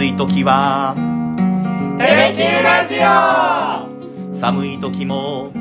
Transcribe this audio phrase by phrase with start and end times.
[0.00, 0.94] 暑い時は。
[1.98, 4.34] テレキューラジオ。
[4.34, 5.52] 寒い時も。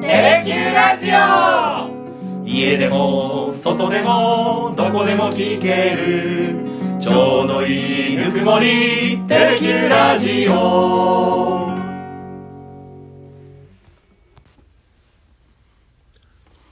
[0.00, 2.46] テレキューラジオ。
[2.46, 6.56] 家でも外でもどこでも聞ける。
[6.98, 9.20] ちょうどいいぬくもり。
[9.28, 11.68] テレキューラジオ。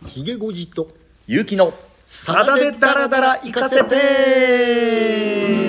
[0.06, 0.88] ひげごじと
[1.26, 1.74] ゆうきの
[2.06, 5.61] さだでダラダラ行かせて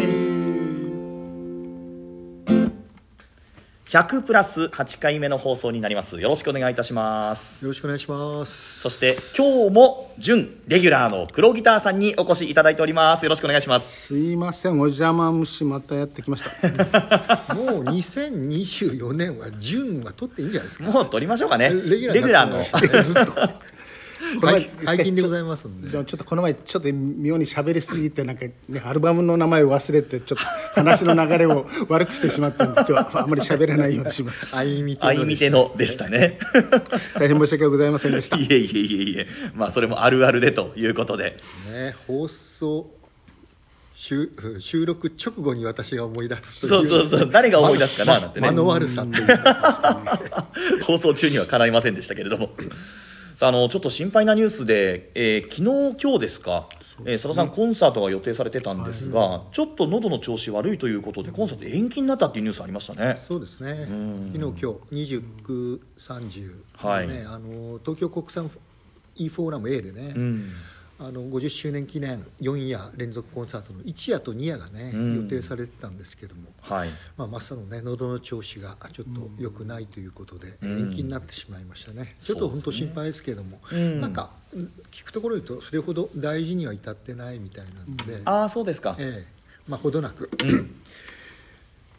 [3.93, 6.19] 100プラス8回目の放送になります。
[6.19, 7.63] よろしくお願いいたします。
[7.63, 8.79] よろしくお願いします。
[8.79, 13.23] そして今日も準レギュラーの黒ギターさんにお越しいただいております。
[13.23, 14.07] よろしくお願いします。
[14.07, 16.49] すいませんお邪魔虫またやってきました。
[17.53, 20.85] もう2024年は順は取っていいんじゃないですか。
[20.85, 21.69] もう撮りましょうかね。
[21.69, 23.25] レギュラーになってしまいました。
[23.29, 23.72] ずっと
[24.85, 25.89] 解禁でございますんで。
[25.89, 34.55] でもちょっとこの前ちょっと妙に喋りすぎてなんか、ね、アルバムの名前を忘れてちょっと話の流れを 悪くしてしまったんで今日はあんまり喋れないようにします。
[34.57, 36.39] あいみてあいみてのでしたね。
[37.15, 38.37] 大変申し訳ございませんでした。
[38.37, 39.27] いえいえいえいえ。
[39.55, 41.37] まあそれもあるあるでということで。
[41.71, 42.89] ね放送
[43.95, 47.31] 収収録直後に私が思い出すといそうそうそう。
[47.31, 48.47] 誰が思い出すかななんてね。
[48.47, 52.49] 間の悪さという放送中には叶いませんでしたけれども
[53.43, 56.69] さああのちょっと心配なニュースで、えー昨日今日ですか？
[57.05, 63.17] えー佐田さんコンサートが予定されてたんですが、ちょっと喉の調子悪いということでコンサート延期になったっていうニュースありましたね。
[63.17, 63.73] そうですね。
[64.31, 65.25] 昨日今日
[65.97, 67.07] 2930、はい。
[67.09, 68.45] ね、あの東京国際
[69.17, 70.49] e フォーラム A でね、うん
[70.99, 75.15] あの50周年記念4夜連続コンサートの1夜と2夜がね、うん。
[75.23, 76.89] 予定されてたんですけども、はい。
[77.17, 82.15] まあ、マスのね喉の調子がちょっと良くないということで、延期になってしまいましたね。
[82.23, 84.01] ちょっと本当心配ですけども、ん。
[84.01, 89.43] なんかうん聞くところに言うとそれほど大事には至ってないみたいなんで、ああそうですか、ええ。
[89.67, 90.29] まあほどなく、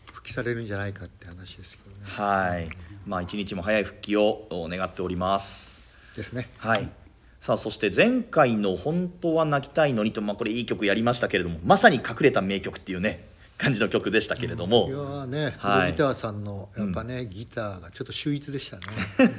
[0.07, 2.03] 復帰されるんじゃないかって話ですけどね。
[2.07, 2.69] はい。
[3.07, 5.83] まあ一日も早い復帰を願っております。
[6.15, 6.49] ですね。
[6.59, 7.04] はい
[7.45, 13.29] さあそして前回の「本当は泣きたいのに」と、まあ、これいい曲やりましたけれどもまさに隠れた名曲っていうね
[13.59, 15.93] 感じの曲でしたけれども、いやーね、はい。
[15.93, 18.83] ギターさんのやっぱね、ギターがちょっと秀逸でしたね。
[19.29, 19.33] ね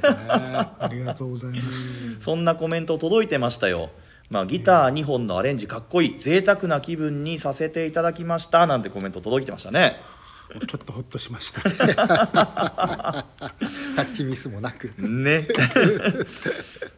[0.80, 2.20] ありがとうございます。
[2.20, 3.90] そんなコメント届いてましたよ。
[4.30, 10.00] まあ、ギター2本のアレンジかっこいい贅沢な気分にさせていただきましたなんてコメント届いてましたね
[10.66, 11.62] ちょっとほっとしました。
[11.66, 13.24] タ
[14.02, 14.92] ッチミスもなく。
[14.98, 15.48] ね。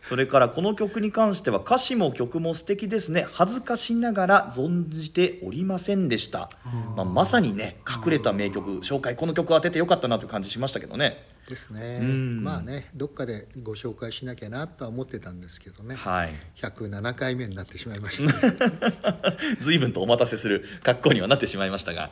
[0.01, 3.27] それからこの曲に関しては歌詞も曲も素敵ですね。
[3.33, 6.49] 恥ずかしながら存じておりませんでした、
[6.97, 8.79] まあ、まさにね隠れた名曲。
[8.79, 11.27] 紹介この曲当ててよかったなという感じしましたけどね。
[11.49, 11.99] ですね。
[11.99, 12.45] ん。
[12.45, 15.95] まあね、どっかでご紹介しなきゃなとは思ってたんですけどね。
[15.95, 16.35] はい。
[16.57, 18.55] 107回目になってしまいました、ね。
[19.61, 22.11] 随分とお待たせする格好にはなってしまいましたが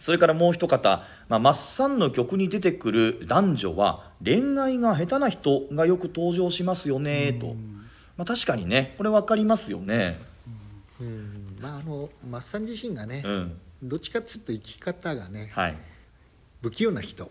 [0.00, 7.54] それからもう一方、まあ、マッサンの曲に出てくる男女は恋愛が下手な人がよく登場しますよねと、
[8.16, 10.18] まあ、確かにねこれ分かりますよね。
[11.00, 13.60] うん、まああのマッサン自身がね、うん。
[13.82, 15.76] どっちかっつうと生き方がね、はい。
[16.62, 17.30] 不器用な人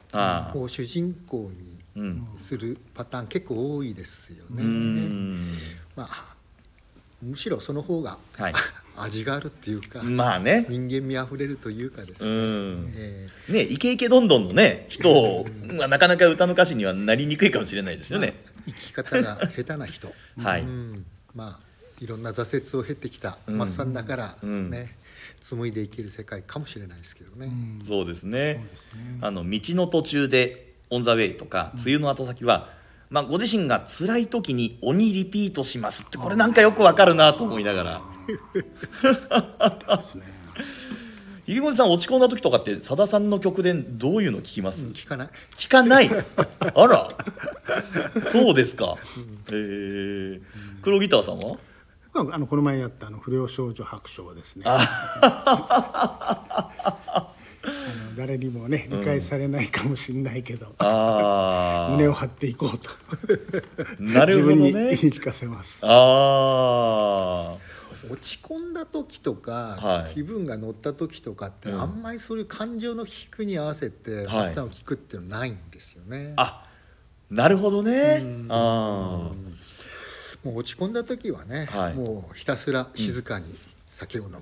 [0.53, 2.27] を主人公にうん。
[2.37, 4.63] するパターン結構多いですよね。
[4.63, 5.47] うん。
[5.95, 6.35] まあ
[7.21, 8.53] むしろその方が、はい。
[9.01, 10.65] 味があるっていうか、まあね。
[10.67, 12.93] 人間味あふれるというかですうね、ん。
[12.97, 15.47] えねイケイケどんどんのね人を、
[15.77, 20.61] まあ、なかなか歌の歌詞にはなりにくいかもしれないですよね、ー生き方が下手な人、 はい。
[20.61, 21.69] うん、まあ
[22.03, 23.57] いろんな挫折を経てきたうん。
[23.57, 24.89] マッサンだからね、うん。
[25.39, 27.49] 紡いでいける世界かもしれないですけどね、
[27.87, 28.59] そうですね。
[28.59, 29.17] そうですね。
[29.21, 32.77] あの道の途中で「オン・ザ・ウェイ」とか「梅雨の後先は」
[33.09, 38.01] まあ、ご自身が辛い時に「鬼リピートします」ってこれなんかよくわかるなと思いながら。
[39.97, 40.23] ですね。
[41.47, 45.29] ひげごじさん落ち込んだ時とかってさださんの曲でどういうの聞きます、聞かない。
[45.57, 46.09] 聞かない？
[46.75, 47.07] あら。
[48.31, 48.95] そうですか、
[49.51, 50.41] へえ
[50.83, 51.57] 黒ギターさんは？
[52.13, 54.65] あのこの前やったあの不良少女白書はですね
[57.69, 62.89] あの誰にもね理解されないかもしれないけど、あ 胸を張っていこうと。
[63.99, 64.61] なるほどね。
[64.61, 65.81] 自分に言い聞かせます。
[65.85, 67.57] ああ
[68.09, 70.13] 落ち込んだ時とか、はい。
[70.13, 71.81] 気分が乗った時とかって、うん。
[71.81, 76.65] あんまりそういう感情の低に合わせてマッサンを聞くっていうのはないんですよね、あ
[77.29, 78.23] なるほどね。
[78.49, 79.31] あ
[80.43, 81.93] もう落ち込んだ時はね、はい。
[81.93, 83.53] もうひたすら静かに
[83.89, 84.41] 酒を飲む、あ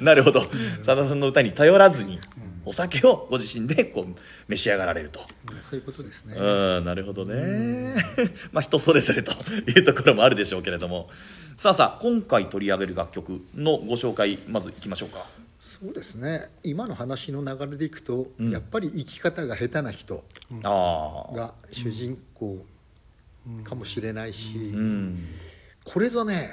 [0.00, 0.42] なるほど
[0.82, 2.18] さださんの歌に頼らずに
[2.64, 4.14] お酒をご自身でこう
[4.48, 5.20] 召し上がられると。
[5.62, 7.94] そういうことですねうんなるほどね。
[8.52, 11.08] まあ人それぞれというところもあるでしょうけれども
[11.56, 15.26] さあさあ今回取り上げる楽曲のご紹介まずいきましょうか。
[15.58, 20.24] そうですね今の話の流れでいくと、うんやっぱり生き方が下手な人。
[20.62, 22.64] が主人公
[23.64, 25.26] かもしれないし、うん。
[25.84, 26.48] これぞね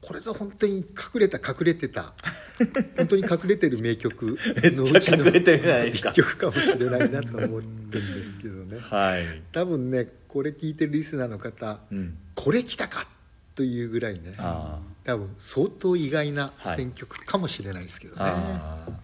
[0.00, 2.12] これぞ本当に隠れた隠れてた
[2.96, 9.42] 本当に隠れてる名曲のうちちの一曲かもしれないなと思ってるんですけどねはい。
[9.52, 12.16] 多分ねこれ聞いてるリスナーの方、うん。
[12.34, 13.08] これ来たか
[13.54, 18.86] というぐらいねあ多分相当意外な選曲かもしれないですけどね、あ。
[18.86, 19.00] ああ。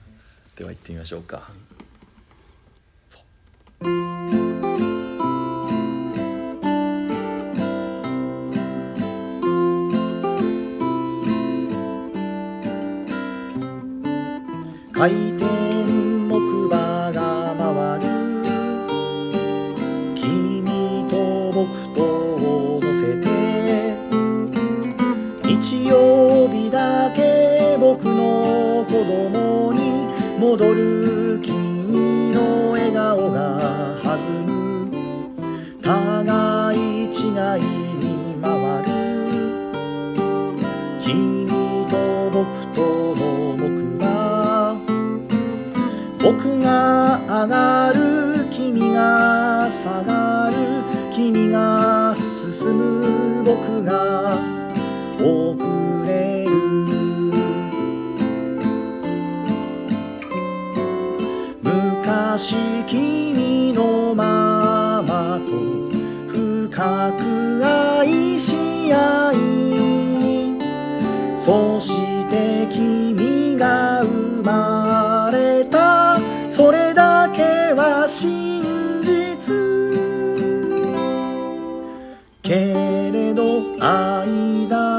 [0.57, 1.51] では行ってみましょうか。
[15.03, 16.12] 回転
[73.63, 76.19] が生まれた。
[76.51, 79.55] それだけは真実。
[82.43, 82.51] け
[83.13, 83.43] れど
[83.79, 84.92] 愛だ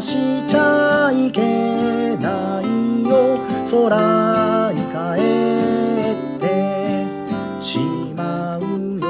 [0.00, 3.38] しちゃいけないよ。
[3.70, 6.44] 空に帰って
[7.62, 7.78] し
[8.14, 8.60] まう
[9.00, 9.06] よ。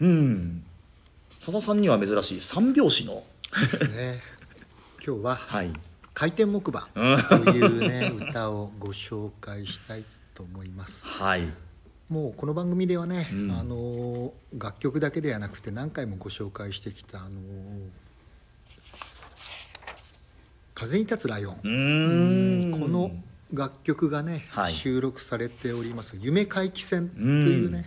[0.00, 0.62] うん。
[1.40, 3.22] 佐田さんには珍しい三拍子の。
[3.60, 4.20] ですね。
[5.04, 5.72] 今日ははい
[6.16, 6.88] 「回転木馬」
[7.28, 10.04] というね歌をご紹介したい
[10.34, 11.06] と思います。
[11.06, 11.42] はい。
[12.08, 13.50] もうこの番組ではね、うん。
[13.50, 17.38] あの楽曲だけではなくて何回もご紹介してきたあの
[20.72, 21.54] 風に立つライオン。
[21.54, 22.80] うーん。
[22.80, 23.10] この
[23.52, 24.72] 楽曲がね、はい。
[24.72, 27.84] 収録されております「夢回帰戦」というね、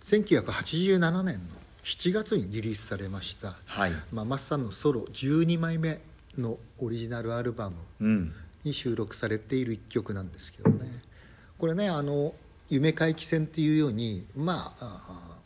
[0.00, 1.40] 1987年の
[1.84, 3.92] 7月にリリースされました、はい。
[4.12, 6.00] まあ、マッサンのソロ12枚目
[6.40, 8.32] のオリジナルアルバムうん。
[8.64, 10.86] に収録されている一曲なんですけどね。
[11.58, 12.34] これねあの
[12.68, 15.38] 「夢回帰戦」っていうようにまああ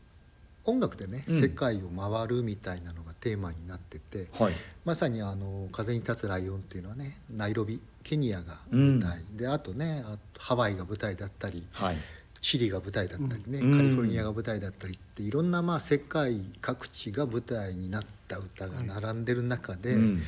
[0.64, 1.41] 音楽でね、うん。
[1.41, 4.55] 世界を回るみたいなのがテーマになってて、はい。
[4.85, 10.03] まさにあの「風に立つライオン」っていうのはねナイロビケニアが舞台、であとね
[10.38, 11.97] ハワイが舞台だったりはい。
[12.41, 13.76] チリが舞台だったりね、うん。
[13.76, 20.23] カリフォルニアが舞台だったりっていろんなまあ世界各地が舞台になった歌が並んでる中で、うん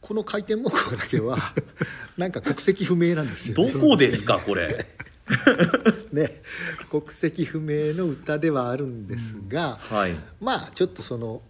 [0.00, 1.36] この回転木馬だけは
[2.16, 4.86] なんか国籍不明なんですよどこですかこれ？
[6.12, 6.42] ね。
[6.90, 10.16] 国籍不明の歌ではあるんですが、はい。
[10.40, 11.40] まあちょっとその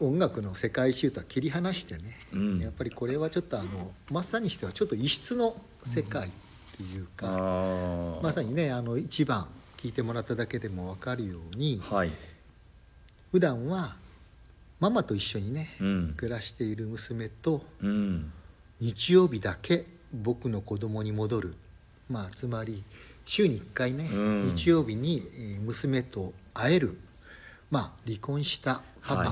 [0.00, 2.58] 音楽の世界集とは切り離してね、うん。
[2.60, 6.30] やっぱりこれはちょっとあのマッサにしてはちょっと異質の世界っ
[6.76, 8.22] ていうあか、ー。
[8.22, 9.46] まさにねあの一番
[9.82, 12.10] 聴いてもらっただけでも分かるようにはい。
[13.30, 13.94] 普段は
[14.80, 16.14] ママと一緒にね、うん。
[16.16, 18.32] 暮らしている娘とうん。
[18.80, 21.54] 日曜日だけ僕の子供に戻る。
[22.08, 22.84] まあつまり
[23.24, 24.54] 週に1回ね、うん。
[24.54, 26.98] 日曜日にえー娘と会える。
[27.70, 29.30] まあ離婚したパパはい。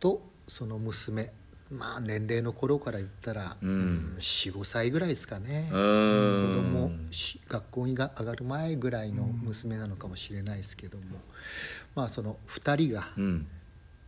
[0.00, 1.30] とその娘。
[1.70, 3.68] まあ年齢の頃から言ったら、うん。
[3.68, 11.04] うん45歳ぐらいですかね、子供し学校にが上がる前ぐらいの娘なのかもしれないですけども、
[11.96, 13.46] まあその2人がうん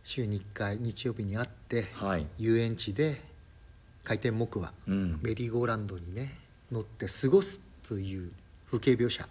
[0.05, 2.27] 週に1回日曜日に会って、はい。
[2.37, 3.19] 遊園地で
[4.03, 5.19] 回転木馬、うん。
[5.23, 6.31] メリーゴーランドにね
[6.71, 8.31] 乗って過ごすという
[8.67, 9.27] 風景描写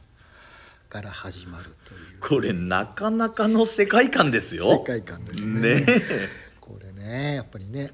[0.88, 2.20] から始まるという。
[2.20, 4.64] これなかなかの世界観ですよ。
[4.64, 5.80] 世界観ですね。
[5.80, 5.86] ね。
[6.60, 7.92] これねやっぱりね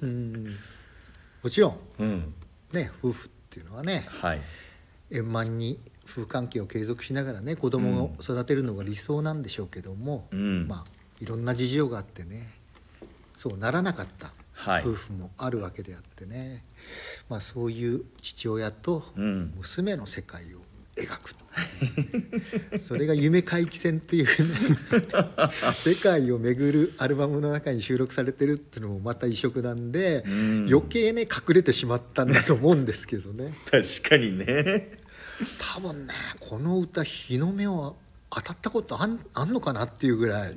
[0.00, 0.56] うん。
[1.42, 2.34] もちろんうん。
[2.72, 4.40] ね夫婦っていうのはねはい。
[5.10, 10.68] 円満に夫婦関係を継続しながらね子供を育てるのが理想なんでしょうけども、うん。
[10.68, 12.48] まあいろんな事情があってね
[13.34, 14.82] そうならなかったはい。
[14.84, 16.62] 夫婦もあるわけであってね、
[17.30, 19.54] まあ、そういう父親とうん。
[19.56, 20.58] 娘の世界を
[20.96, 22.78] 描くうね。
[22.78, 24.30] それが「夢回帰戦」っていうね
[25.72, 30.66] 世界を巡るアルバムの中に収録されてるっていうのもまた異色なんで、ん。
[30.68, 33.54] 余計ね隠れてしまったんだと思うんですけどね。
[33.70, 34.98] 確かにね。
[35.58, 37.94] 多分ねこの歌日の目は
[38.32, 40.56] 当たったことあんあんのかなっていうぐらいス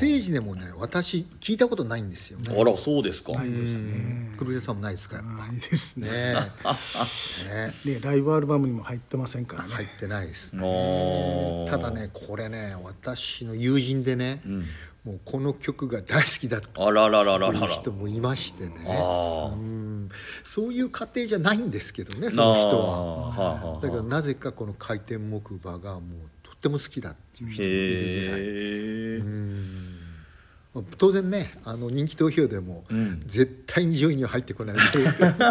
[0.00, 2.52] テージでもね私聞いたことないんですよね。
[2.58, 3.32] あらそうですか。
[3.34, 4.34] ないですね。
[4.36, 5.30] 黒出さんもないですかやっぱ。
[5.30, 6.08] ないですね。
[6.10, 6.34] ね。
[7.84, 7.94] ね。
[7.94, 8.00] ね。
[8.02, 9.74] ライブアルバムにも入ってませんからね。
[9.74, 11.66] 入ってないですね。
[11.70, 14.64] ただねこれね私の友人でね、ん。
[15.04, 18.72] もうこの曲が大好きだってあらららららいうら人もいましてね。
[19.52, 20.08] うん。
[20.42, 22.84] そういう家庭じゃないんですけどねその人は。
[22.84, 26.31] はあはあだけどなぜかこの回転木馬がもうと
[26.62, 28.38] っても好きだっていう人もいるぐら
[29.18, 29.22] い。
[30.96, 33.20] 当然ねあの人気投票でも、ん。
[33.26, 35.30] 絶対に上位には入ってこないですけど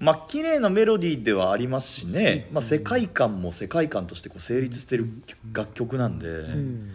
[0.00, 5.06] まあ綺麗なメロディーではありますしね、まあ、世界観も世界観としてこう成立してる
[5.52, 6.90] 楽曲なんで、うん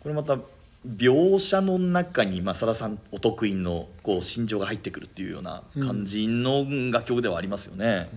[0.00, 0.38] これまた
[0.86, 8.08] 描写の中に、まあ、さださんお得意のこう心情が入ってくるっていうような感じの楽曲ではありますよね。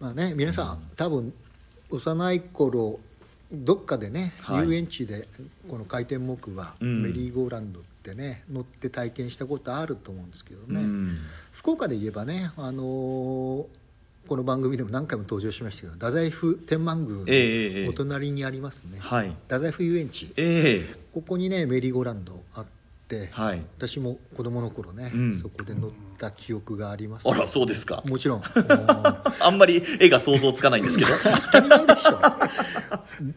[0.00, 1.32] まあね皆さん多分
[1.90, 2.98] 幼い頃
[3.52, 4.68] どっかでね、はい。
[4.68, 5.24] 遊園地で
[5.68, 7.02] この回転木馬、うん。
[7.02, 11.18] メリーゴーランドってね乗って体験したことあると思うんですけどね、うん。
[11.52, 13.66] 福岡で言えばね、あのー
[14.26, 19.28] この番組でも何回も登場しましたけど太宰府天満宮ええええのお隣にありますね、はい。
[19.46, 20.34] 太宰府遊園地。
[20.36, 20.94] ええ。
[21.14, 22.75] ここにねメリーゴーランドあって、
[23.30, 23.62] はい。
[23.76, 25.34] 私も子供の頃ね、うん。
[25.34, 27.28] そこで乗った記憶があります。
[27.30, 28.02] あらそうですか。
[28.06, 28.42] もちろん。
[29.40, 31.10] あんまり絵が想像つかないんですけど。
[31.46, 32.18] 当たり前でしょ。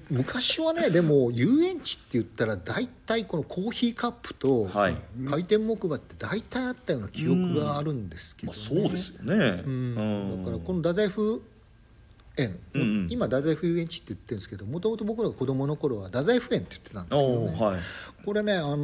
[0.10, 4.98] 昔はねでも遊園地って言ったら大体このコーヒーカップとはい。
[5.30, 9.64] 回転木馬って大体あったような記憶があるんですけまどね、あそうですよね。
[9.66, 10.44] うん。
[10.44, 11.44] だからこの太宰府
[12.38, 13.08] 園、うんうん。
[13.10, 17.80] 今太宰府遊園地って言ってるんですけどもともと僕らが子供の頃は太宰府園って言ってたんですけどね、はい。
[18.26, 18.78] これね、あの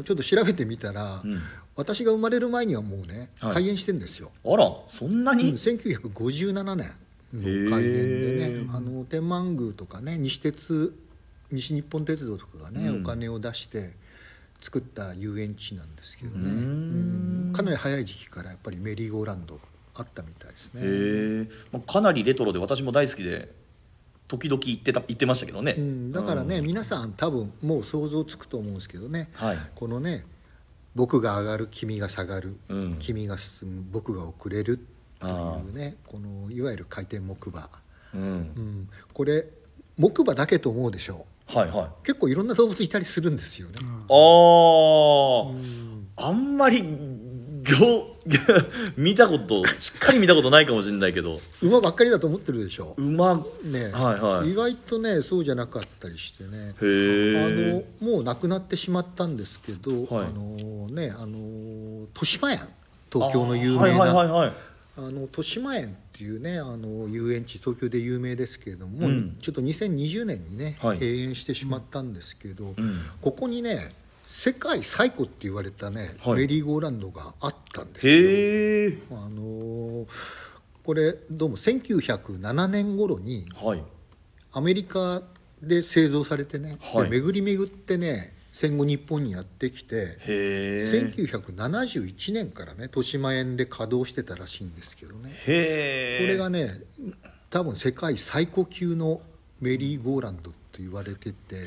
[0.00, 1.40] ーちょっと調べてみたら、うん。
[1.76, 3.54] 私が生まれる前にはもうねはい。
[3.54, 6.86] 開園してんですよ、あらそんなうんに、1957年
[7.32, 10.94] の開園でねあの天満宮とかね西鉄
[11.50, 13.02] 西日本鉄道とかがね、うん。
[13.02, 13.92] お金を出して
[14.60, 17.52] 作った遊園地なんですけどね。
[17.54, 19.58] かなり早い時期からやっぱりメリーゴーランド
[20.00, 21.50] あったみたいですね。
[21.72, 23.52] まあ、かなりレトロで私も大好きで
[24.28, 29.58] 時々行ってた行ってましたけどね、うん、だからね、皆さん多分もう想像つくと思うんですけどね、はい。
[29.74, 30.24] このね
[30.94, 32.96] 「僕が上がる君が下がる、うん。
[32.98, 34.78] 君が進む僕が遅れる」
[35.20, 37.68] というねこのいわゆる回転木馬、
[38.14, 38.22] うん。
[38.22, 39.46] うん、これ
[39.98, 41.84] 木馬だけと思うでしょはいはい。
[41.86, 43.74] う結構いろんな動物いたりするんですよね。
[43.82, 45.80] あー。
[46.16, 46.82] あんまり
[47.64, 48.16] 行
[48.96, 51.40] 見たことしっかり見たことないかもしれないけど。
[51.62, 52.94] 馬ばっかりだと思ってるでしょ。
[52.98, 54.50] 馬ね、はいはい。
[54.50, 56.50] 意外とねそうじゃなかったりしてね。
[56.50, 60.26] へあえのもう亡くなってしまったんですけど、はい。
[60.26, 62.58] あのねあの豊島園。
[63.12, 64.52] 東京の有名な、はいはいはいはい。
[64.98, 69.36] あの豊島園っていうねあの遊園地東京で有名ですけれども、うん。
[69.40, 70.98] ちょっと2020年にね、はい。
[70.98, 72.76] 閉園してしまったんですけど、ん。
[73.20, 73.90] ここにね
[74.32, 76.42] 世界最古って言われたね、はい。
[76.42, 79.16] メリーゴーランドがあったんですよ。
[79.18, 80.06] あの
[80.84, 83.82] これどうも1907年頃にはい。
[84.52, 85.22] アメリカ
[85.60, 87.10] で製造されてね、はい。
[87.10, 95.30] で巡り巡ってね戦後日本にやってきてへえ1971年からね豊島園で稼働してたらしいんですけどね。
[95.44, 96.70] これがね
[97.50, 99.22] 多分世界最古級の
[99.60, 101.66] メリーゴーランドって言われてて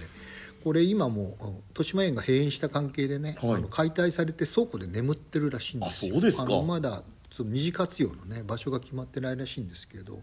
[0.64, 1.28] これ今もうん
[1.70, 3.54] 豊島園が閉園した関係でね、はい。
[3.56, 6.14] あの解体されて倉庫で眠ってるらしいんですよ。
[6.14, 6.46] あそうですか。
[6.46, 7.04] のまだ
[7.36, 10.22] ちょっと二次活用のね場所が決まってないらしいんですけど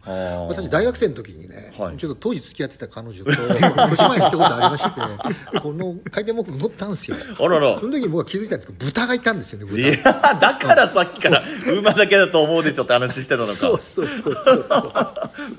[0.48, 1.96] 私大学生の時にね、はい。
[1.96, 7.16] ちょっと当時付き合ってた彼女と豊島園行ったことありまして この回転木馬乗ったんですよ。
[7.36, 7.80] あらら。
[7.80, 9.80] その時に僕は気づいたんですけど豚がいたんですよね豚。
[9.80, 11.42] いやだからさっきから
[11.76, 13.54] 馬だけだと思うでしょって話してたのか。
[13.54, 14.92] そうそうそうそうそう。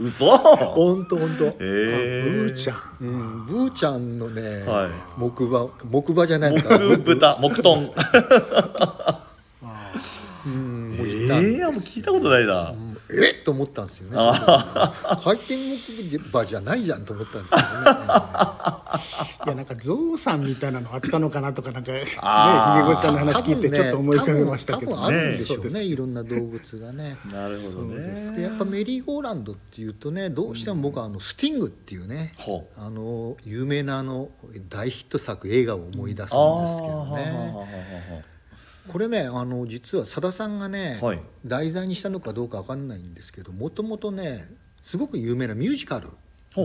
[0.06, 0.38] 嘘。
[0.38, 1.46] 本当本当。
[1.48, 2.78] へえブーちゃん。
[3.02, 4.90] うん、ブーちゃんのね、はい。
[5.20, 6.80] 木馬木馬じゃないのか。
[6.80, 9.21] 木豚木豚
[11.32, 11.62] たんです。
[11.62, 12.74] えもう聞いたことないな。
[13.14, 13.32] え？
[13.32, 14.18] っと思ったんですよね。
[14.18, 17.72] 回転木馬じゃないじゃんと思ったんですけどね
[19.46, 25.84] いやなんかゾウさんみたいなのあったのかなとかなんかねひげ越しさんの話聞いてちょっと思い浮かべましたけど多分多分あるんでしょそううね。
[25.84, 27.18] いろんな動物がね。
[27.32, 28.32] なるほどね。
[28.38, 34.30] でやっぱメリーゴーランドっていうとねどうしても僕はあのスティングっていうね、ほあの有名なあの
[34.70, 38.31] 大ヒット作映画を思い出すんあですけどね
[38.88, 41.22] これねあの実はさださんがね、はい。
[41.46, 44.48] 題材にしたのかどうかわかんないんですけどもともとね
[44.82, 46.08] すごく有名なミュージカル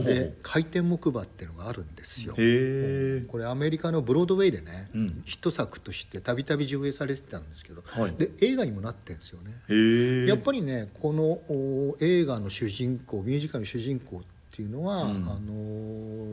[0.03, 2.35] で「回転木馬」っていうのがあるんですよ。
[2.35, 5.23] これアメリカのブロードウェイでね、うん。
[5.25, 8.13] ヒット作としてたびたび上映されてたんですけど、はい。
[8.13, 10.27] で映画にもなってんですよね。
[10.27, 14.27] やっぱりねこのお映画の主人公ミュージカルの主人公って
[14.63, 15.09] いうのは、うん。
[15.09, 15.39] あの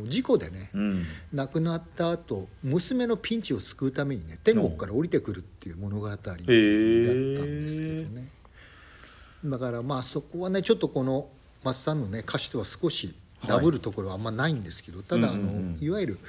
[0.06, 1.06] ー事故でね、うん。
[1.34, 6.44] 亡くなった後娘のピンチを救うためにね天国から降りてくるっていう物語だったんで
[7.68, 8.28] すけどね。
[9.46, 11.28] だからまあそこはねちょっとこの
[11.64, 13.16] 松さんのね歌詞とは少し
[13.48, 16.20] ダブるところはあんまないんですけど、ただあの、いわゆる、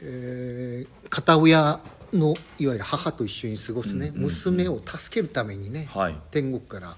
[0.00, 1.80] えー片親
[2.12, 6.16] のいわゆる母と一緒に過ごすね、娘を助けるためにね、はい。
[6.30, 6.94] 天国から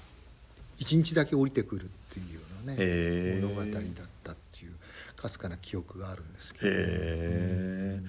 [0.78, 3.46] 一日だけ降りてくるっていうねへー。
[3.46, 3.82] 物語だっ
[4.22, 4.72] たっていう
[5.16, 8.00] かすかな記憶があるんですけど、へえ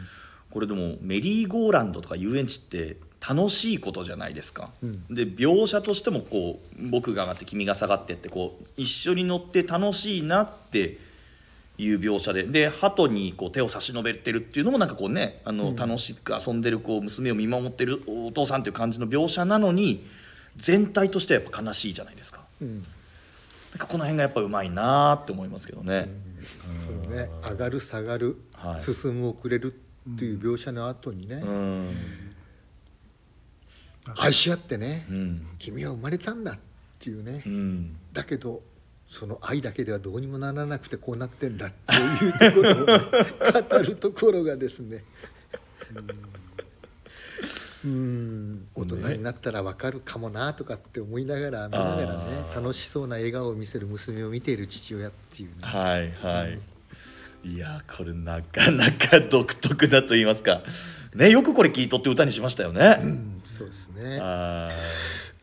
[0.49, 2.95] これでもメリーゴーランドとか遊園地って
[3.27, 5.05] 楽しいことじゃないですか、うん。
[5.13, 10.97] で描写としてもこう僕が上がって君が下がってってこう一緒に乗って楽しいなって
[11.77, 20.05] いう描写でで鳩にこう手を差し伸べてるっていうのもなんかこうねあの、楽しく遊んでるこう娘を見守ってるお父さんっていう感じの描写なのに
[20.55, 22.41] 全体としてはやっぱ悲しいじゃないですか。
[22.61, 22.83] うん
[23.79, 26.07] かこの辺がやっぱうまいなって思いますけどね。
[26.79, 27.29] そうね。
[27.41, 28.79] 上がる下がる、はい。
[28.79, 29.73] 進む遅れる
[30.13, 31.95] っていう描写の後にね、うん、
[34.17, 35.47] 愛し合ってね、うん。
[35.57, 36.59] 君は生まれたんだっ
[36.99, 37.97] ていうね、うん。
[38.13, 38.61] だけど
[39.07, 43.03] その愛だけではどうにもならなくてこうなってんだっていうところをね、
[43.69, 45.03] 語るところがですね。
[45.95, 46.34] うん
[47.85, 52.19] うん大人になったらわかるかもなとかって思いながら見ながらね
[52.55, 56.59] 楽しそうな笑顔を見せる娘を見ている父親っていうねはいはい。
[57.47, 60.63] いやこれなかなか独特だと言いますか。
[61.13, 62.99] ねよくこれ聞いとって歌にしましたよね。
[63.01, 64.67] うんそうですねあ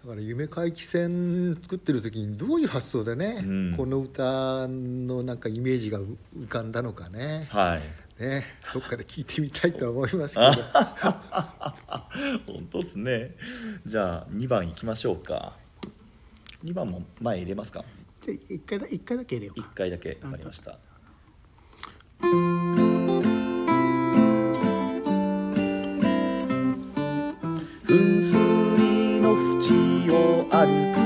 [0.05, 7.83] だから夢回帰戦作ってる時にどういう発想でね、うんこの歌のなんかイメージが浮浮かんだのかねーはい。
[8.19, 10.53] ねどっかで聞いてみたいとは思いますけど
[12.53, 13.35] 本当っすね。
[13.85, 15.57] じゃあ2番いきましょうか。
[16.65, 17.85] 2番も前入れますか？
[18.25, 20.79] じゃあ一回だ一回だけ入れよう1か回だけわかりました。
[27.87, 30.97] 噴水の縁を歩く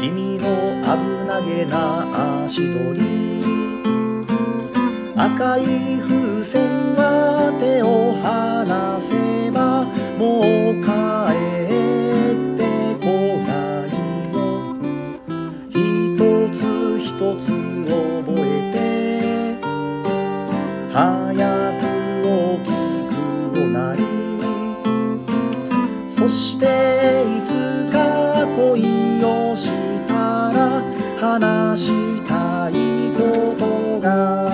[0.00, 0.44] 君の
[0.82, 0.86] 危
[1.26, 3.23] なげな足取り
[5.16, 9.14] 赤い風船は手を離せ
[9.52, 9.84] ば
[10.18, 10.42] もう
[10.82, 10.90] 帰
[12.20, 12.60] って
[12.98, 13.06] こ
[13.46, 13.48] な
[13.86, 13.94] い。
[14.34, 14.42] よ
[15.70, 15.78] 一
[16.50, 16.58] つ
[16.98, 17.46] 一つ
[17.86, 18.76] 覚えて
[20.92, 20.98] 早
[21.78, 21.82] く
[22.26, 22.66] 大き
[23.54, 24.02] くなり。
[26.10, 26.64] そして
[27.22, 27.96] いつか
[28.56, 29.70] 恋をし
[30.08, 30.12] た
[30.52, 30.82] ら
[31.20, 31.92] 話し
[32.26, 32.72] たい
[33.16, 34.53] ことが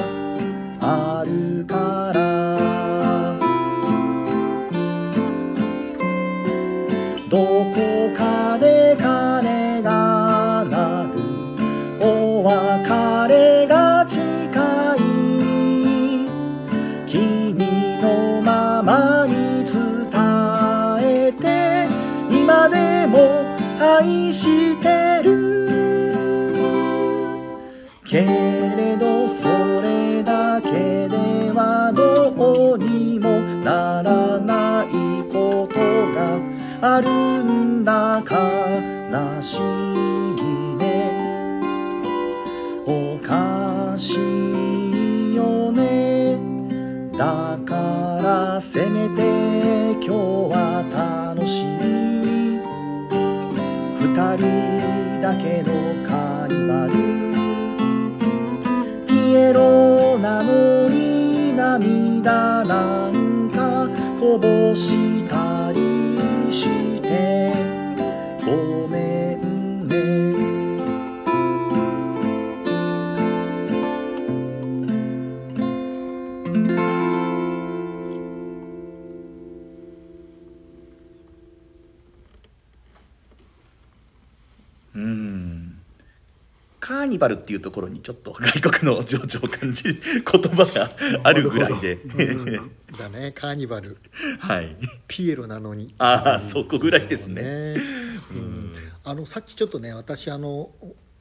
[48.23, 49.23] らせめて
[49.93, 50.09] 今日
[50.53, 50.85] は
[51.35, 51.81] 楽しい
[54.37, 55.69] 人だけの
[56.07, 56.93] カーニバル。
[59.07, 63.89] ピエロなのに涙なんか
[64.19, 65.20] こぼし
[87.21, 90.91] バルっていうところにちょっと外国の情緒を感じる言葉が
[91.23, 91.99] あるぐらいで、
[92.99, 93.31] だね。
[93.33, 93.97] カーニバル。
[94.41, 94.77] はい。
[95.07, 95.95] ピエロなのに。
[95.99, 97.43] ああそこぐらいですね。
[97.43, 97.77] ね
[98.33, 98.73] うん。
[99.05, 100.71] あのさっきちょっとね私あの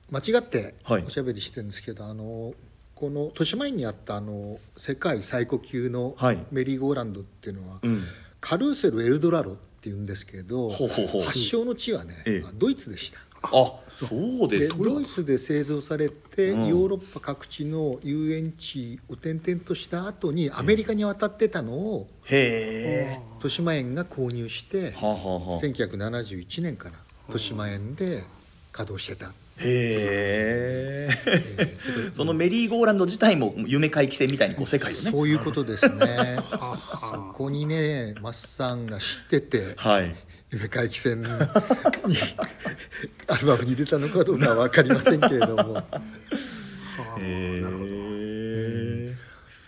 [0.09, 1.03] 間違ってはい。
[1.03, 2.53] おしゃべりしてるんですけど、あの
[2.95, 6.39] この豊島園にあったあの世界最古級のはい。
[6.51, 8.03] メリーゴーランドっていうのは、うん。
[8.41, 11.21] カルーセル・エルドラロっていうんですけどほうほうほう。
[11.23, 12.51] 発祥の地はね、ええ。
[12.53, 13.19] ドイツでした。
[13.43, 16.67] あそうですドイツで製造されて、うん。
[16.67, 23.19] ヨーロッパ各地の遊園地を転々とした後にアメリカに渡ってたのをへえ。
[23.36, 26.95] 豊島園が購入してはあ、はあはあ、へ1971年から
[27.28, 28.23] 豊島園で
[28.71, 31.10] 稼働してた、え。
[31.25, 35.02] えそのメリーゴーランド自体も夢回帰線みたいにこう世界をね。
[35.12, 36.39] そういうことですね。
[36.52, 40.15] そこにねマッサンが知っててはい
[40.51, 41.27] 夢回帰線に
[43.27, 45.83] アルバムに入れたのかどうかは分かりませんけれども。
[47.19, 49.15] へえ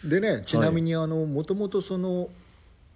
[0.03, 2.29] でねちなみにあのもともとその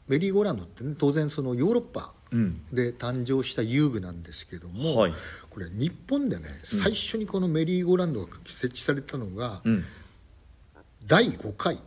[0.08, 2.62] メリーゴーランドってね当然そのヨーロッパうん。
[2.72, 5.14] で誕生した遊具なんですけども、はい。
[5.50, 9.86] これ日本でね最初にこのメリーゴーランドが設置されたのが、うん。
[11.06, 11.80] 第5回。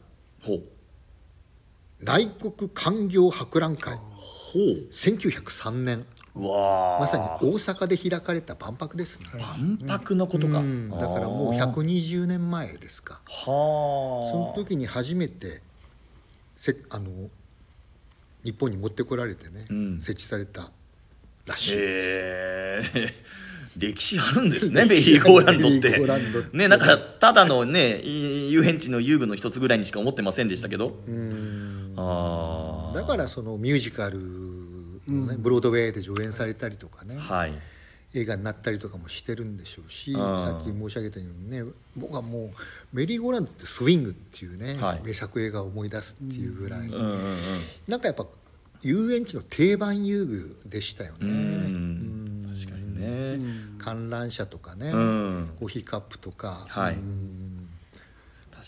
[2.01, 3.97] 内国官業博覧会。
[3.97, 4.03] ほ
[4.55, 6.07] 1903年。
[6.35, 10.91] まさに大阪で開かれた万博ですね、万博のことか、うん。
[10.91, 13.21] だからもうあー120年前ですか。
[13.25, 14.31] はあ。
[14.31, 15.63] その時に初めて
[16.57, 17.11] せあの
[18.45, 20.01] 日本に持ってこられてね、うん。
[20.01, 20.71] 設置された
[21.47, 21.81] らしいです。
[21.81, 23.15] へえ。
[23.77, 25.97] 歴史あるんですねベリーゴーランドって。
[25.97, 26.57] ーゴーランドって。
[26.57, 30.99] ねなんかただのねい遊園地の遊具の一つぐらいにしか思ってませんでしたけど。
[31.07, 31.95] うん。
[31.97, 32.68] ああ
[32.99, 34.19] だからそのミュージカル
[35.09, 37.53] のね、ブロードウェイで上演されたりとかね、はい。
[38.15, 40.39] 映画になったりとかもしてるんでしょうし、うん。
[40.41, 41.63] さっき申し上げたようにね
[41.97, 42.51] 僕はもう
[42.93, 45.03] メリーゴーランドってスイングっていうね、はい。
[45.05, 47.21] 名作映画を思い出すっていうぐらい、うんうん。
[47.87, 48.27] なんかやっぱ
[48.83, 51.17] 遊園地の定番遊具でしたよね。
[51.23, 52.43] うん。
[52.45, 52.55] うん。
[52.55, 53.37] 確かにね。
[53.79, 55.51] 観覧車とかね、うん。
[55.59, 56.95] コーヒーカップとか、はい。
[56.95, 57.48] うん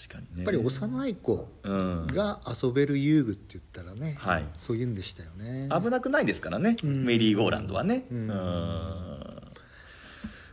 [0.08, 0.30] 確かにね。
[0.38, 2.06] やっぱり幼い子うん。
[2.06, 4.44] が遊べる遊具って言ったらね、はい。
[4.56, 5.68] そういうんでしたよね。
[5.70, 8.28] 危なくないですからね、メリーゴーランドはね、うん。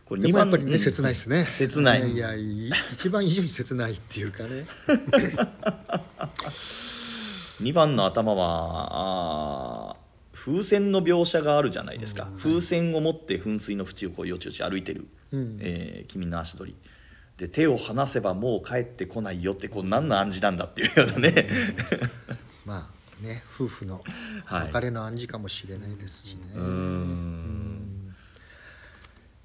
[0.04, 0.78] これでもやっぱりね、うん。
[0.78, 1.46] 切ないですね。
[1.50, 2.12] 切ない。
[2.12, 4.66] いやいやい一番以上に切ないっていうかね。
[7.60, 9.96] 2番の頭は
[10.32, 15.58] 風船の描写があるじゃないですか、風船を持って噴水の縁をこうよちよち歩いてる、うん。
[15.60, 16.76] えー君の足取り
[17.38, 21.48] で手を離せばもう帰ってこないよってこう何の暗示なんだっていうようなね。
[22.66, 24.02] まあね夫婦の
[24.44, 24.66] はい。
[24.66, 26.40] 別れの暗示かもしれないですしね。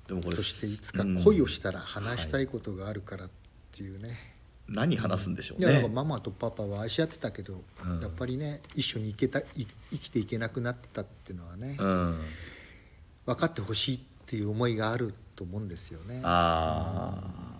[0.07, 3.29] でもこれそしていつかうん恋をしたら話したいことがあるからっ
[3.71, 4.33] ていうね。
[4.67, 7.99] 何話すんでしょういやママとパパは愛し合ってたけど、うん。
[7.99, 9.45] やっぱりね一緒に行けたい
[9.91, 12.21] 生きていけなくなったっていうのはね、うん。
[13.27, 16.21] 分かってほしいっていう思いがあると思うんですよね。
[16.23, 17.52] ああ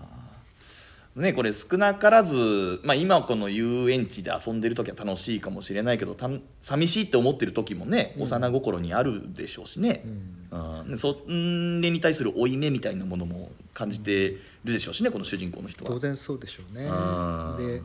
[1.16, 10.04] ねこれ少なからず、まあ、今この遊園地で遊んでる時は楽しいかもしれないけどた寂しいって思ってる時もね幼心にあるでしょうしね、
[10.52, 10.92] うん。
[10.92, 15.92] でそんれに対する負い目みたいなものも感じてるでしょうしねこの主人公の人は。
[15.92, 16.00] 当。
[16.00, 16.84] 然そうでしょうね。
[16.84, 17.82] で、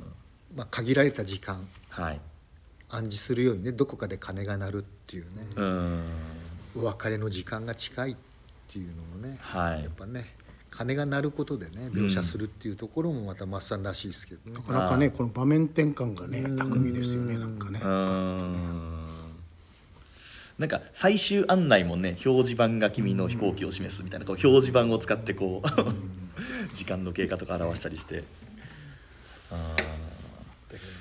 [0.57, 1.67] まあ、限られた時間。
[1.91, 2.21] はい。
[2.91, 6.05] 暗示するようにねどこかで鐘が鳴るっていうね、うん。
[6.77, 8.17] お別れの時間が近いっ
[8.67, 9.83] ていうのをね、はい。
[9.83, 10.35] やっぱね
[10.71, 14.57] 鐘が鳴ることでね描写するっていうところもまたマッサンらしいですけどね。
[14.57, 17.81] なかなかねこの場面転換がね巧みですよねなんかね。
[17.83, 18.43] うー。
[18.43, 19.09] ん
[20.59, 25.69] なんか最終案内もね表示板が君の飛行機を示すみたいなこう表示板を使ってこう
[26.75, 28.25] 時間の経過とか表したりして。
[29.51, 30.08] あだけど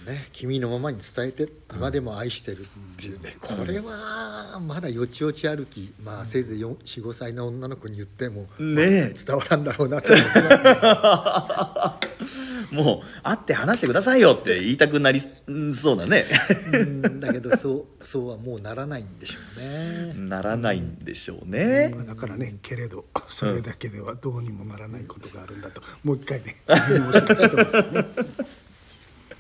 [0.07, 2.63] ね君のままに伝えて今でも愛してるっ
[2.97, 9.13] ていうね、これはまだよちよち歩きまあせいぜい45歳の女の子に言ってもーねえ。
[9.13, 16.25] 伝わらんだろうなと思ってます もう会って話してくださいよって言いたくなりそうだね。
[16.73, 20.13] うんだけどそうそうはもうならないんでしょうね。
[20.13, 28.05] ならないんでしょうね、まあだからねけれどそれだけではどうにもならないことがあるんだと、もう一回ね 申し上げてますよね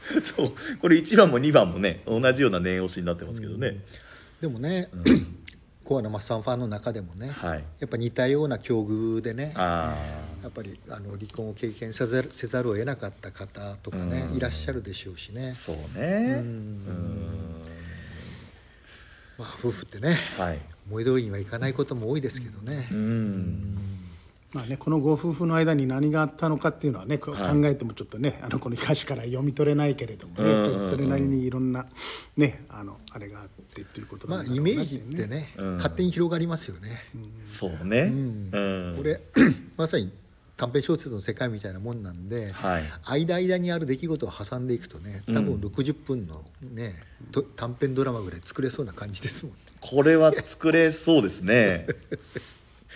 [0.23, 0.51] そう。
[0.79, 3.83] これ1番も2番もね同じような念押しになってますけどね、
[4.41, 4.89] でもね、
[5.83, 7.63] コアなマッサンファンの中でもね、はい。
[7.79, 9.97] やっぱ似たような境遇でねあ
[10.43, 15.51] やっぱりあの離婚を経験せざるせざるを得なかった方とかね、いらっしゃるでしょうしね。
[15.51, 16.43] あ、そうね。
[19.37, 20.59] まあ、夫婦ってねはい。
[20.89, 23.96] 思い通りにはいかないことも多いですけどね、うん
[24.53, 27.33] まあね、このご夫婦の間に何があったのかっていうのはね、考
[27.65, 30.79] えてもちょっとねあのこの歌詞から読み取れないけれどもね、うんうんうん。
[30.79, 31.85] それなりにいろんな
[32.37, 35.75] ねあのあれがあってっていうことなまあんだろうなイメージってね、うん。
[35.75, 36.89] 勝手に広がりますよね、
[37.43, 38.03] そうね。
[38.03, 39.19] うん、これ
[39.75, 40.13] まさに
[40.55, 42.83] 短編小説の世界みたいなもんなんで、はい。
[43.05, 46.93] 間間にある出来事を挟んでいくとね多分60分のね、
[47.33, 49.59] と短編ドラマぐらい作れそうな感じですもんね。
[49.81, 51.85] これは作れそうですね。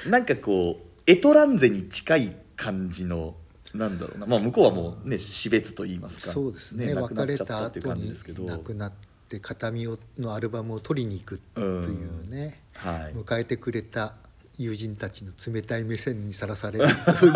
[0.07, 3.35] なんかこうエトランゼに近い感じの
[3.73, 4.25] なんだろうな。
[4.25, 6.33] まあ向こうはもうね死別と言いますか。
[6.33, 6.93] そうですね。
[6.93, 8.43] 亡くな別れた後に感じですけど。
[8.43, 8.91] 亡くなっ
[9.29, 13.13] て形見をのアルバムを取りに行くっていうね、はい。
[13.13, 14.15] 迎えてくれた
[14.57, 17.33] 友人たちの冷たい目線にさらされるという。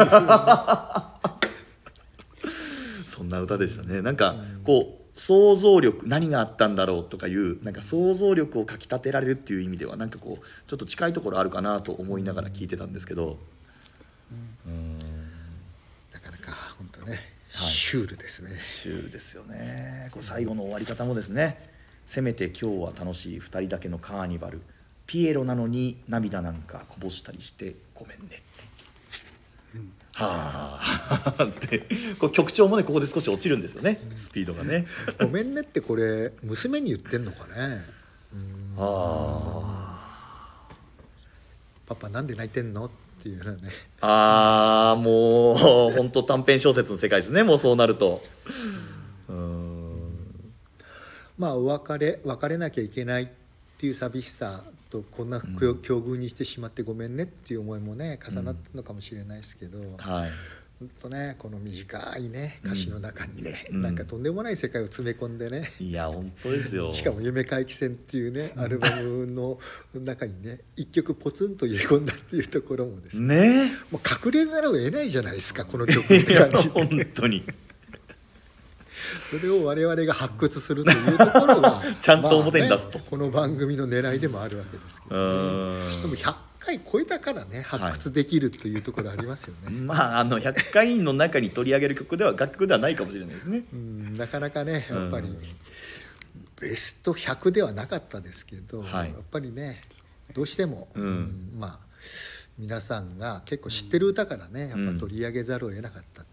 [3.06, 4.02] そんな歌でしたね。
[4.02, 13.38] なんかこう想像力何があったんだろうとかいうなんか想像力をかきたてられるっていう意味ではなんかこうちょっと近いところあるかなと思いながら聞いてたんですけど
[16.14, 18.58] なかなか本当ね、シュールですね。
[18.60, 20.10] シュールですよね。
[20.12, 21.58] こう最後の終わり方もですね。
[22.06, 24.62] せめて今日は楽しい2人だけのカーニバル。
[25.08, 28.42] ピエロなのに涙なんかこぼしたりしてごめんね。
[30.14, 31.44] はあ。
[31.44, 31.88] って
[32.20, 34.00] こう曲調もねここで少し落ちるんですよね。
[34.16, 34.86] スピードがね。
[35.20, 37.84] ごめんねってこれ娘に言ってんのかね。
[38.78, 40.02] あ
[41.86, 42.86] パパなんで泣いてんの？
[42.86, 43.70] っていうのはね。
[44.02, 47.44] ああーもう本当短編小説の世界ですね。
[47.44, 48.22] もうそうなると。
[51.38, 53.28] まあお別れ別れなきゃいけないっ
[53.78, 60.30] ていう寂しさとこんな境境遇にしてしまってごめんねっていう思いもね重なったのかもしれないですけど、はい
[60.78, 63.82] ほんとねこの短いね歌詞の中にね、うん。
[63.82, 66.92] なんかとんでもない世界を詰め込んでね、いや本当ですよ。
[66.94, 69.58] しかも「夢回帰戦」っていうねアルバムの
[69.94, 73.66] 中にね一曲ポツンと入れ込んだっていうところもですね。
[73.66, 73.72] ね。
[73.90, 77.44] もう隠れざるを得ないじゃないですかこの曲っていや感じ本当に。
[79.30, 82.98] それを我々が発掘するというところが ちゃんと表に出すと。
[82.98, 86.02] まあねこの番組の狙いでもあるわけですけうど、ね、ーん。
[86.02, 93.64] でも100回超えたからね発掘できるというところありますよね、 まああの100回の中に取り上げる曲では楽曲ではないかもしれないですね。
[93.74, 95.38] うんなかなかねやっぱりうん
[96.62, 99.10] ベスト100ではなかったですけど、はい。
[99.10, 99.82] やっぱりね
[100.34, 101.04] どうしても、うん。
[101.04, 101.86] うんまあ
[102.58, 106.24] 皆さんが結構知ってる歌からねやっぱ取り上げざるを得なかった、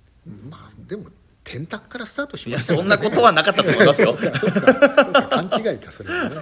[0.49, 1.11] まあでも
[1.43, 4.15] 天卓からスタートしましたそんなことはなかったと思いますよ。
[5.31, 6.37] 勘違いかそれはね、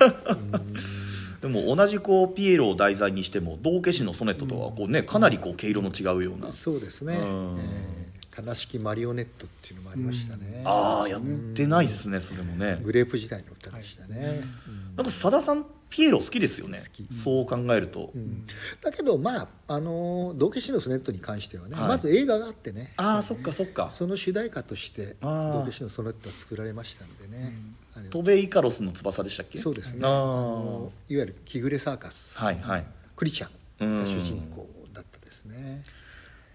[1.41, 6.47] でも同じこうピエロを題材にしても道化師のソネットとはこうねかなりこう毛色の違うような。
[6.47, 7.19] うんそうですね、
[8.47, 11.23] 悲しきマリオネットっていうのもありましたね、ああやっ
[11.55, 12.81] てないっすねそれもね。
[12.83, 14.43] グレープ時代の歌でしたね、
[14.97, 16.79] なんかさださんピエロ好きですよね。
[16.79, 17.09] 好き。
[17.13, 18.13] そう考えると。
[18.81, 21.89] だけどまああの道化師のソネットに関してはね、はい。
[21.89, 22.93] まず映画があってね。
[22.97, 23.91] ああそっかそっか。
[23.91, 27.53] その主題歌として道化師のソネットは作られましたんでね、
[27.97, 29.59] あれトベイカロスの翼でしたっけ？
[29.59, 30.01] そうですね。
[30.05, 32.87] あのいわゆるキグレサーカス、はいはい。
[33.17, 33.49] クリちゃ
[33.85, 35.85] んが主人公だったですね、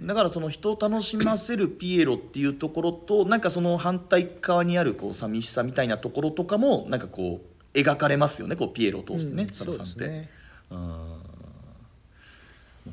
[0.01, 10.29] だからその人を楽しませるピエロっていうところとなんかその反対側にあるこう寂しさみたいなところとかもなんかこう描かれますよねこうピエロを通してねうん佐田さんって、ね。
[10.71, 10.77] うん。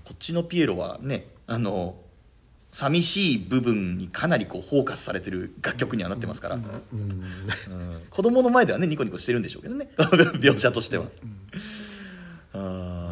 [0.05, 1.97] こっちのピエロはねあの
[2.73, 6.64] 寂しい部分にかなりこうフォーカスされてる楽曲にはなってますから、うん
[8.09, 9.90] 子供の前ではねニコニコしてるんでしょうけどね。
[9.97, 11.07] 描写としては。
[12.55, 13.12] あー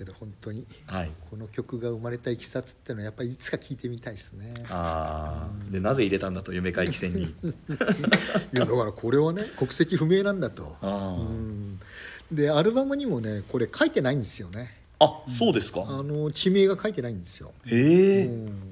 [0.00, 1.10] けど本当に、はい。
[1.28, 4.50] この曲が生まれたいきさつっていうのはやっぱりいつか聞いてみたいですね。
[4.70, 5.72] あー。
[5.72, 7.24] でなぜ入れたんだと夢回帰戦に。
[7.28, 7.28] い
[8.52, 10.74] やだからこれはね国籍不明なんだと。
[10.80, 11.78] うん。
[12.32, 14.74] でアルバムにもねこれ書いてないんですよね。
[15.00, 15.84] あそうですか。
[15.86, 17.52] あの地名が書いてないんですよ。
[17.66, 18.69] へえ、うん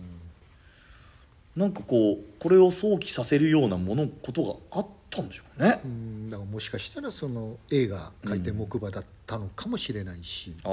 [1.56, 5.80] なんかこうこれを想起させるようなものことがあったんでしょうね。
[5.84, 5.88] う。
[5.88, 10.72] んだからもしかしたらその映画書いて木馬だったのかもしれないし、ああ。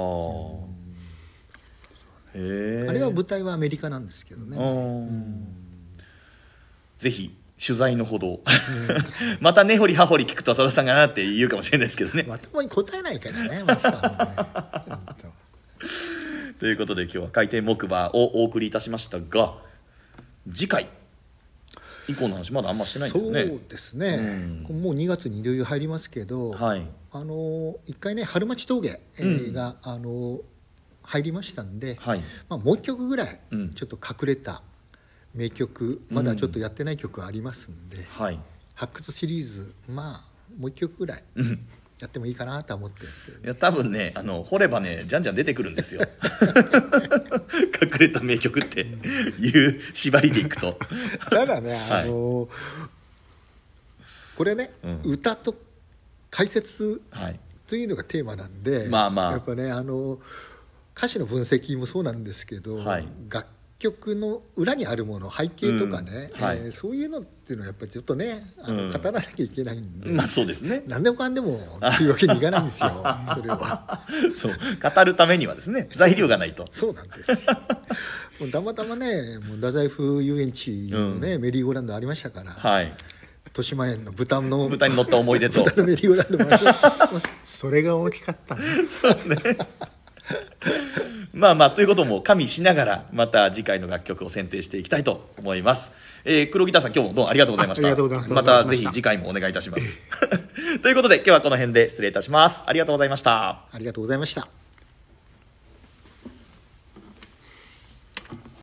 [2.34, 2.86] へえ。
[2.88, 5.42] あれは舞台はアメリカなんですけどね、あー。
[6.98, 8.40] ぜひ取材のほど、
[9.40, 12.24] また根掘り葉掘り聞くと浅田さんがなって言うかもしれないですけどね。
[12.28, 15.26] まともに答えないからねマスさんもね。
[16.60, 19.65] ということで今日は回転木馬をお送りいたしましたが
[20.52, 20.88] 次回。
[22.08, 23.46] 以降の話まだあんましてないんですよね。
[23.48, 24.16] そうですね、
[24.68, 26.86] もう2月にいろいろ入りますけど、はい。
[27.12, 30.40] あの一回ね春町峠、えーがあの
[31.02, 32.20] 入りましたんで、はい。
[32.48, 33.74] まあ、もう一曲ぐらいうん。
[33.74, 34.62] ちょっと隠れた
[35.34, 38.38] 名曲、まだちょっとやってない曲ありますんで、はい。
[38.74, 40.20] 発掘シリーズまあ
[40.58, 41.24] もう一曲ぐらい
[42.00, 46.02] やってもいいかなとは思ってるんですけど、いや多分ねあの掘ればねじゃんじゃん出てくるんですよ。
[47.82, 50.78] 隠れた名曲っていう縛りでいくと。
[51.30, 52.48] ただねあの、
[54.36, 55.00] これね、うん。
[55.04, 55.54] 歌と
[56.30, 57.40] 解説はい。
[57.66, 59.32] というのがテーマなんでまあまあ。
[59.32, 60.18] やっぱねあの
[60.96, 63.08] 歌詞の分析もそうなんですけど、はい。
[63.30, 66.44] 楽曲の裏にあるもの背景とかね、うん。
[66.44, 66.58] はい。
[66.58, 68.90] えーそういうのっていうのはやっぱりずっとねあの、うん。
[68.90, 70.82] 語らなきゃいけないんで、まあそうですね。
[70.86, 72.90] 何でもかんでもっていうわけにいかないんですよ
[73.34, 74.00] それは。
[74.34, 74.52] そう。
[74.82, 76.64] 語るためにはですね材料がないと。
[76.70, 77.56] そうなんですよ。
[78.40, 82.94] もうたまたまねもう太宰府遊園地のね、メリーゴーランドありましたから、はい。
[83.46, 85.64] 豊島園の豚の豚に乗った思い出と。
[85.64, 87.08] 豚のメリーゴーランドもありました。
[87.44, 88.62] それが大きかったね
[91.32, 95.92] まあまあということも加味しながらまた次回の楽曲を選定していきたいと思います、
[96.24, 98.34] えー、黒ギターさん今日もどうもありがとうございました。
[98.34, 98.64] また。
[98.64, 100.02] ぜひ次回もお願いいたします。
[100.82, 102.62] ということで今日はこの辺で失礼いたします。
[102.66, 103.64] ありがとうございました。
[103.70, 104.65] ありがとうございました